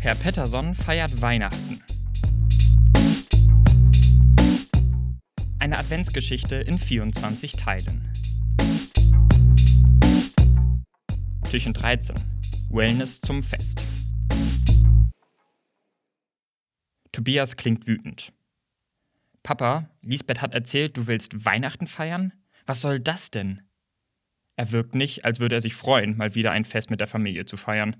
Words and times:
Herr 0.00 0.14
Petterson 0.14 0.76
feiert 0.76 1.20
Weihnachten. 1.20 1.82
Eine 5.58 5.76
Adventsgeschichte 5.76 6.54
in 6.54 6.78
24 6.78 7.54
Teilen. 7.54 8.12
Türchen 11.50 11.72
13. 11.72 12.14
Wellness 12.70 13.20
zum 13.20 13.42
Fest. 13.42 13.84
Tobias 17.10 17.56
klingt 17.56 17.88
wütend. 17.88 18.32
Papa, 19.42 19.90
Lisbeth 20.02 20.40
hat 20.40 20.54
erzählt, 20.54 20.96
du 20.96 21.08
willst 21.08 21.44
Weihnachten 21.44 21.88
feiern? 21.88 22.32
Was 22.66 22.82
soll 22.82 23.00
das 23.00 23.32
denn? 23.32 23.62
Er 24.54 24.70
wirkt 24.70 24.94
nicht, 24.94 25.24
als 25.24 25.40
würde 25.40 25.56
er 25.56 25.60
sich 25.60 25.74
freuen, 25.74 26.16
mal 26.16 26.36
wieder 26.36 26.52
ein 26.52 26.64
Fest 26.64 26.88
mit 26.88 27.00
der 27.00 27.08
Familie 27.08 27.46
zu 27.46 27.56
feiern. 27.56 27.96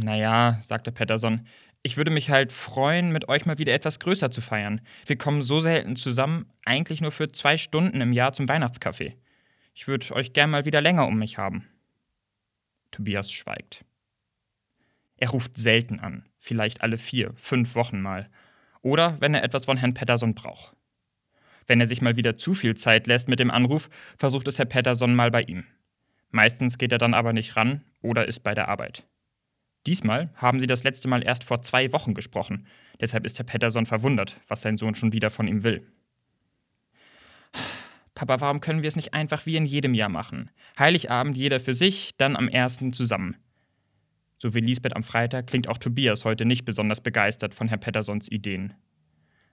Naja, 0.00 0.60
sagte 0.62 0.92
Patterson, 0.92 1.44
ich 1.82 1.96
würde 1.96 2.12
mich 2.12 2.30
halt 2.30 2.52
freuen, 2.52 3.10
mit 3.10 3.28
euch 3.28 3.46
mal 3.46 3.58
wieder 3.58 3.74
etwas 3.74 3.98
größer 3.98 4.30
zu 4.30 4.40
feiern. 4.40 4.80
Wir 5.06 5.18
kommen 5.18 5.42
so 5.42 5.58
selten 5.58 5.96
zusammen, 5.96 6.46
eigentlich 6.64 7.00
nur 7.00 7.10
für 7.10 7.32
zwei 7.32 7.58
Stunden 7.58 8.00
im 8.00 8.12
Jahr 8.12 8.32
zum 8.32 8.48
Weihnachtskaffee. 8.48 9.16
Ich 9.74 9.88
würde 9.88 10.14
euch 10.14 10.32
gern 10.32 10.50
mal 10.50 10.64
wieder 10.64 10.80
länger 10.80 11.08
um 11.08 11.18
mich 11.18 11.36
haben. 11.36 11.66
Tobias 12.92 13.32
schweigt. 13.32 13.84
Er 15.16 15.30
ruft 15.30 15.56
selten 15.56 15.98
an, 15.98 16.24
vielleicht 16.38 16.82
alle 16.82 16.96
vier, 16.96 17.32
fünf 17.34 17.74
Wochen 17.74 18.00
mal. 18.00 18.30
Oder 18.82 19.20
wenn 19.20 19.34
er 19.34 19.42
etwas 19.42 19.64
von 19.64 19.78
Herrn 19.78 19.94
Patterson 19.94 20.34
braucht. 20.34 20.76
Wenn 21.66 21.80
er 21.80 21.86
sich 21.86 22.02
mal 22.02 22.14
wieder 22.14 22.36
zu 22.36 22.54
viel 22.54 22.76
Zeit 22.76 23.08
lässt 23.08 23.28
mit 23.28 23.40
dem 23.40 23.50
Anruf, 23.50 23.90
versucht 24.16 24.46
es 24.46 24.60
Herr 24.60 24.66
Patterson 24.66 25.16
mal 25.16 25.32
bei 25.32 25.42
ihm. 25.42 25.64
Meistens 26.30 26.78
geht 26.78 26.92
er 26.92 26.98
dann 26.98 27.14
aber 27.14 27.32
nicht 27.32 27.56
ran 27.56 27.82
oder 28.00 28.28
ist 28.28 28.44
bei 28.44 28.54
der 28.54 28.68
Arbeit. 28.68 29.04
Diesmal 29.88 30.30
haben 30.34 30.60
sie 30.60 30.66
das 30.66 30.84
letzte 30.84 31.08
Mal 31.08 31.24
erst 31.24 31.44
vor 31.44 31.62
zwei 31.62 31.94
Wochen 31.94 32.12
gesprochen. 32.12 32.66
Deshalb 33.00 33.24
ist 33.24 33.38
Herr 33.38 33.46
Patterson 33.46 33.86
verwundert, 33.86 34.38
was 34.46 34.60
sein 34.60 34.76
Sohn 34.76 34.94
schon 34.94 35.14
wieder 35.14 35.30
von 35.30 35.48
ihm 35.48 35.62
will. 35.62 35.90
Papa, 38.14 38.38
warum 38.42 38.60
können 38.60 38.82
wir 38.82 38.88
es 38.88 38.96
nicht 38.96 39.14
einfach 39.14 39.46
wie 39.46 39.56
in 39.56 39.64
jedem 39.64 39.94
Jahr 39.94 40.10
machen? 40.10 40.50
Heiligabend 40.78 41.38
jeder 41.38 41.58
für 41.58 41.74
sich, 41.74 42.18
dann 42.18 42.36
am 42.36 42.48
ersten 42.48 42.92
zusammen. 42.92 43.36
So 44.36 44.52
wie 44.52 44.60
Lisbeth 44.60 44.94
am 44.94 45.02
Freitag 45.02 45.46
klingt 45.46 45.68
auch 45.68 45.78
Tobias 45.78 46.26
heute 46.26 46.44
nicht 46.44 46.66
besonders 46.66 47.00
begeistert 47.00 47.54
von 47.54 47.68
Herr 47.68 47.78
Pattersons 47.78 48.30
Ideen. 48.30 48.74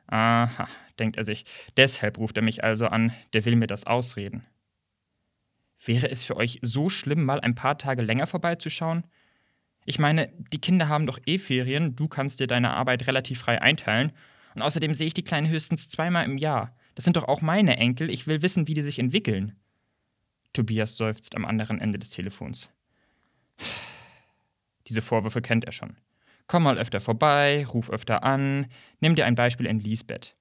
Aha, 0.07 0.67
denkt 0.99 1.15
er 1.15 1.23
sich, 1.23 1.45
deshalb 1.77 2.17
ruft 2.17 2.35
er 2.35 2.43
mich 2.43 2.61
also 2.61 2.87
an, 2.87 3.13
der 3.31 3.45
will 3.45 3.55
mir 3.55 3.67
das 3.67 3.87
ausreden. 3.87 4.45
Wäre 5.85 6.11
es 6.11 6.25
für 6.25 6.35
euch 6.35 6.59
so 6.61 6.89
schlimm, 6.89 7.23
mal 7.23 7.39
ein 7.39 7.55
paar 7.55 7.77
Tage 7.77 8.01
länger 8.01 8.27
vorbeizuschauen? 8.27 9.05
Ich 9.85 9.99
meine, 9.99 10.33
die 10.51 10.59
Kinder 10.59 10.89
haben 10.89 11.05
doch 11.05 11.19
eh 11.25 11.37
Ferien, 11.37 11.95
du 11.95 12.07
kannst 12.07 12.39
dir 12.39 12.47
deine 12.47 12.71
Arbeit 12.71 13.07
relativ 13.07 13.39
frei 13.39 13.61
einteilen, 13.61 14.11
und 14.55 14.61
außerdem 14.61 14.93
sehe 14.93 15.07
ich 15.07 15.13
die 15.13 15.23
Kleinen 15.23 15.49
höchstens 15.49 15.89
zweimal 15.89 16.25
im 16.25 16.37
Jahr. 16.37 16.75
Das 16.95 17.03
sind 17.03 17.17
doch 17.17 17.27
auch 17.27 17.41
meine 17.41 17.77
Enkel, 17.77 18.09
ich 18.09 18.25
will 18.25 18.41
wissen, 18.41 18.67
wie 18.67 18.73
die 18.73 18.81
sich 18.81 18.99
entwickeln. 18.99 19.55
Tobias 20.53 20.97
seufzt 20.97 21.35
am 21.35 21.45
anderen 21.45 21.79
Ende 21.79 21.99
des 21.99 22.09
Telefons. 22.09 22.69
Diese 24.87 25.01
Vorwürfe 25.01 25.41
kennt 25.41 25.65
er 25.65 25.71
schon. 25.71 25.97
Komm 26.47 26.63
mal 26.63 26.77
öfter 26.77 27.01
vorbei, 27.01 27.65
ruf 27.65 27.89
öfter 27.89 28.23
an, 28.23 28.67
nimm 29.01 29.15
dir 29.15 29.25
ein 29.25 29.35
Beispiel 29.35 29.65
in 29.65 29.79
Lisbeth. 29.79 30.35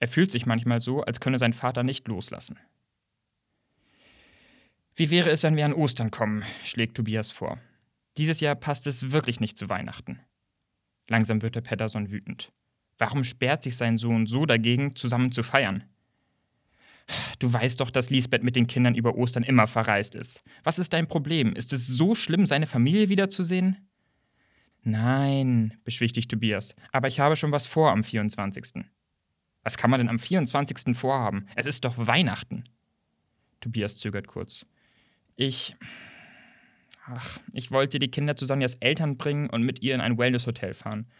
Er 0.00 0.08
fühlt 0.08 0.32
sich 0.32 0.46
manchmal 0.46 0.80
so, 0.80 1.02
als 1.02 1.20
könne 1.20 1.38
sein 1.38 1.52
Vater 1.52 1.82
nicht 1.82 2.08
loslassen. 2.08 2.58
Wie 4.94 5.10
wäre 5.10 5.30
es, 5.30 5.42
wenn 5.42 5.56
wir 5.56 5.64
an 5.64 5.74
Ostern 5.74 6.10
kommen? 6.10 6.42
schlägt 6.64 6.96
Tobias 6.96 7.30
vor. 7.30 7.58
Dieses 8.16 8.40
Jahr 8.40 8.54
passt 8.54 8.86
es 8.86 9.10
wirklich 9.10 9.40
nicht 9.40 9.56
zu 9.56 9.68
Weihnachten. 9.68 10.20
Langsam 11.08 11.42
wird 11.42 11.54
der 11.54 11.60
Patterson 11.62 12.10
wütend. 12.10 12.52
Warum 12.98 13.24
sperrt 13.24 13.62
sich 13.62 13.76
sein 13.76 13.98
Sohn 13.98 14.26
so 14.26 14.46
dagegen, 14.46 14.94
zusammen 14.94 15.32
zu 15.32 15.42
feiern? 15.42 15.84
Du 17.38 17.52
weißt 17.52 17.80
doch, 17.80 17.90
dass 17.90 18.10
Lisbeth 18.10 18.44
mit 18.44 18.54
den 18.54 18.66
Kindern 18.66 18.94
über 18.94 19.16
Ostern 19.16 19.42
immer 19.42 19.66
verreist 19.66 20.14
ist. 20.14 20.42
Was 20.62 20.78
ist 20.78 20.92
dein 20.92 21.08
Problem? 21.08 21.54
Ist 21.54 21.72
es 21.72 21.86
so 21.86 22.14
schlimm, 22.14 22.46
seine 22.46 22.66
Familie 22.66 23.08
wiederzusehen? 23.08 23.88
Nein, 24.84 25.78
beschwichtigt 25.84 26.30
Tobias, 26.30 26.74
aber 26.90 27.08
ich 27.08 27.20
habe 27.20 27.36
schon 27.36 27.52
was 27.52 27.66
vor 27.66 27.90
am 27.90 28.02
24. 28.02 28.84
Was 29.62 29.76
kann 29.76 29.90
man 29.90 29.98
denn 29.98 30.08
am 30.08 30.18
24. 30.18 30.96
vorhaben? 30.96 31.46
Es 31.54 31.66
ist 31.66 31.84
doch 31.84 31.94
Weihnachten. 31.98 32.64
Tobias 33.60 33.96
zögert 33.96 34.26
kurz. 34.26 34.66
Ich. 35.36 35.76
Ach, 37.04 37.40
ich 37.52 37.70
wollte 37.70 37.98
die 37.98 38.10
Kinder 38.10 38.36
zu 38.36 38.46
Sonjas 38.46 38.76
Eltern 38.76 39.16
bringen 39.16 39.50
und 39.50 39.62
mit 39.62 39.82
ihr 39.82 39.94
in 39.94 40.00
ein 40.00 40.18
Wellness-Hotel 40.18 40.74
fahren. 40.74 41.10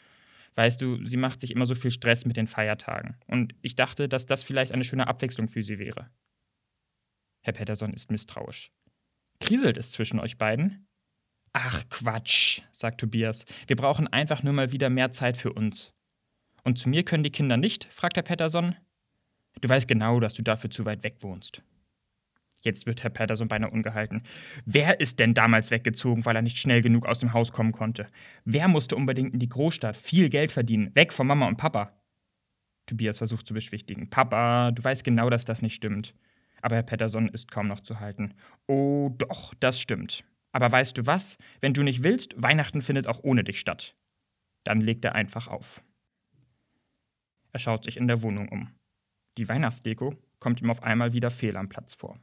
Weißt 0.55 0.81
du, 0.81 1.05
sie 1.05 1.17
macht 1.17 1.41
sich 1.41 1.51
immer 1.51 1.67
so 1.67 1.75
viel 1.75 1.91
Stress 1.91 2.25
mit 2.25 2.37
den 2.37 2.47
Feiertagen. 2.47 3.17
Und 3.27 3.55
ich 3.63 3.75
dachte, 3.75 4.09
dass 4.09 4.27
das 4.27 4.43
vielleicht 4.43 4.73
eine 4.73 4.85
schöne 4.85 5.09
Abwechslung 5.09 5.49
für 5.49 5.63
sie 5.63 5.79
wäre. 5.79 6.11
Herr 7.43 7.55
Pettersson 7.55 7.93
ist 7.93 8.11
misstrauisch. 8.11 8.71
Kriselt 9.41 9.77
es 9.77 9.91
zwischen 9.91 10.21
euch 10.21 10.39
beiden? 10.39 10.87
Ach 11.53 11.83
Quatsch, 11.89 12.63
sagt 12.73 13.01
Tobias. 13.01 13.45
Wir 13.67 13.77
brauchen 13.77 14.07
einfach 14.09 14.43
nur 14.43 14.53
mal 14.53 14.73
wieder 14.73 14.89
mehr 14.89 15.11
Zeit 15.11 15.37
für 15.37 15.53
uns. 15.53 15.95
Und 16.65 16.79
zu 16.79 16.89
mir 16.89 17.05
können 17.05 17.25
die 17.25 17.33
Kinder 17.33 17.57
nicht? 17.57 17.85
fragt 17.87 18.17
Herr 18.17 18.23
Patterson. 18.23 18.77
Du 19.61 19.69
weißt 19.69 19.89
genau, 19.89 20.21
dass 20.21 20.35
du 20.35 20.43
dafür 20.43 20.71
zu 20.71 20.85
weit 20.85 21.03
weg 21.03 21.17
wohnst. 21.21 21.63
Jetzt 22.63 22.87
wird 22.87 23.03
Herr 23.03 23.11
Patterson 23.11 23.49
beinahe 23.49 23.71
ungehalten. 23.71 24.23
Wer 24.65 25.01
ist 25.01 25.19
denn 25.19 25.35
damals 25.35 25.71
weggezogen, 25.71 26.25
weil 26.25 26.37
er 26.37 26.43
nicht 26.43 26.59
schnell 26.59 26.81
genug 26.81 27.07
aus 27.07 27.19
dem 27.19 27.33
Haus 27.33 27.53
kommen 27.53 27.73
konnte? 27.73 28.07
Wer 28.45 28.69
musste 28.69 28.97
unbedingt 28.97 29.35
in 29.35 29.41
die 29.41 29.49
Großstadt 29.49 29.97
viel 29.97 30.29
Geld 30.31 30.53
verdienen, 30.53 30.95
weg 30.95 31.13
von 31.13 31.27
Mama 31.27 31.49
und 31.49 31.57
Papa? 31.57 31.93
Tobias 32.87 33.19
versucht 33.19 33.47
zu 33.47 33.55
beschwichtigen. 33.55 34.11
Papa, 34.11 34.71
du 34.71 34.83
weißt 34.83 35.05
genau, 35.05 35.29
dass 35.29 35.45
das 35.45 35.61
nicht 35.61 35.75
stimmt. 35.75 36.15
Aber 36.61 36.77
Herr 36.77 36.85
Patterson 36.85 37.29
ist 37.29 37.51
kaum 37.51 37.67
noch 37.67 37.81
zu 37.81 37.99
halten. 37.99 38.35
Oh, 38.69 39.11
doch, 39.19 39.55
das 39.55 39.81
stimmt. 39.81 40.25
Aber 40.53 40.71
weißt 40.71 40.97
du 40.99 41.07
was? 41.07 41.39
Wenn 41.61 41.75
du 41.75 41.83
nicht 41.83 42.05
willst, 42.05 42.41
Weihnachten 42.41 42.83
findet 42.83 43.09
auch 43.09 43.25
ohne 43.25 43.43
dich 43.43 43.59
statt. 43.59 43.97
Dann 44.65 44.81
legt 44.81 45.05
er 45.05 45.17
einfach 45.17 45.49
auf. 45.49 45.83
Er 47.53 47.59
schaut 47.59 47.85
sich 47.85 47.97
in 47.97 48.07
der 48.07 48.23
Wohnung 48.23 48.49
um. 48.49 48.71
Die 49.39 49.49
Weihnachtsdeko 49.49 50.15
kommt 50.39 50.61
ihm 50.61 50.71
auf 50.71 50.83
einmal 50.83 51.13
wieder 51.13 51.31
fehl 51.31 51.57
am 51.57 51.69
Platz 51.69 51.95
vor. 51.95 52.19